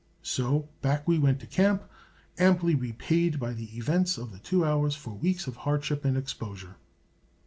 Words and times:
So 0.23 0.67
back 0.81 1.07
we 1.07 1.19
went 1.19 1.39
to 1.41 1.45
camp, 1.45 1.83
amply 2.39 2.73
repaid 2.73 3.39
by 3.39 3.53
the 3.53 3.77
events 3.77 4.17
of 4.17 4.41
two 4.41 4.65
hours 4.65 4.95
for 4.95 5.11
weeks 5.13 5.45
of 5.45 5.57
hardship 5.57 6.03
and 6.05 6.17
exposure. 6.17 6.77